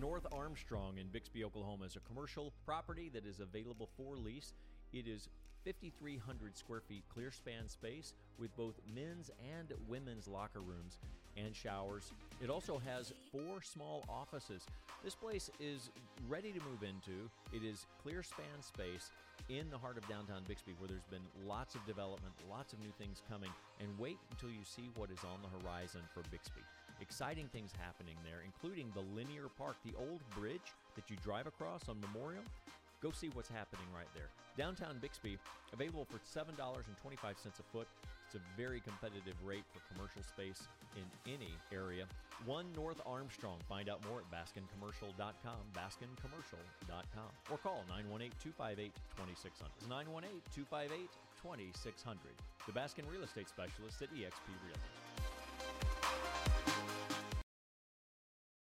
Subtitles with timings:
[0.00, 4.52] North Armstrong in Bixby, Oklahoma is a commercial property that is available for lease.
[4.92, 5.28] It is
[5.64, 10.98] 5,300 square feet clear span space with both men's and women's locker rooms
[11.36, 12.12] and showers.
[12.42, 14.66] It also has four small offices.
[15.02, 15.90] This place is
[16.28, 17.28] ready to move into.
[17.52, 19.10] It is clear span space
[19.48, 22.92] in the heart of downtown Bixby where there's been lots of development, lots of new
[22.98, 23.50] things coming,
[23.80, 26.62] and wait until you see what is on the horizon for Bixby.
[27.00, 31.88] Exciting things happening there, including the linear park, the old bridge that you drive across
[31.88, 32.42] on Memorial.
[33.02, 34.30] Go see what's happening right there.
[34.56, 35.36] Downtown Bixby,
[35.72, 37.88] available for $7.25 a foot.
[38.34, 40.66] It's a very competitive rate for commercial space
[40.98, 42.02] in any area.
[42.44, 43.58] One North Armstrong.
[43.68, 49.70] Find out more at baskincommercial.com, baskincommercial.com, or call 918 258 2600.
[49.86, 51.06] 918 258
[51.38, 52.34] 2600.
[52.66, 55.03] The Baskin Real Estate Specialist at eXp Realty.